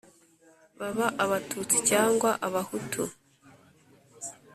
baba 0.79 1.05
abatutsi 1.23 1.77
cyangwa 1.89 2.29
abahutu, 2.47 3.03